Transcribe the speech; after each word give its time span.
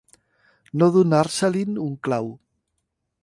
No 0.83 0.87
donar-se-li'n 0.95 1.77
un 1.83 1.93
clau. 2.07 2.31